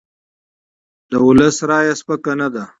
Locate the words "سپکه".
1.99-2.33